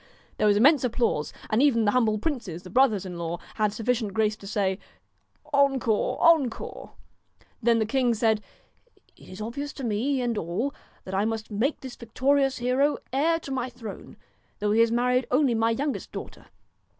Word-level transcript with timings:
There 0.39 0.47
was 0.47 0.57
immense 0.57 0.83
applause, 0.83 1.31
and 1.51 1.61
even 1.61 1.85
the 1.85 1.91
hum 1.91 2.05
bled 2.05 2.23
princes, 2.23 2.63
the 2.63 2.71
brothers 2.71 3.05
in 3.05 3.19
law, 3.19 3.37
had 3.57 3.71
sufficient 3.71 4.15
grace 4.15 4.35
to 4.37 4.47
say:' 4.47 4.79
Encore, 5.53 6.17
encore!' 6.19 6.93
Then 7.61 7.77
the 7.77 7.85
king 7.85 8.15
said:' 8.15 8.41
It 9.15 9.29
is 9.29 9.41
obvious 9.41 9.73
to 9.73 9.83
me 9.83 10.19
and 10.19 10.33
to 10.33 10.41
all, 10.41 10.73
that 11.03 11.13
I 11.13 11.25
must 11.25 11.51
make 11.51 11.81
this 11.81 11.95
victorious 11.95 12.57
hero 12.57 12.97
heir 13.13 13.37
to 13.41 13.51
my 13.51 13.69
throne, 13.69 14.17
though 14.57 14.71
he 14.71 14.79
has 14.79 14.91
married 14.91 15.27
only 15.29 15.53
my 15.53 15.69
youngest 15.69 16.11
daughter. 16.11 16.47